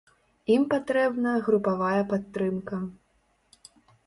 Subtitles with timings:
[0.53, 2.81] Ім патрэбна групавая падтрымка.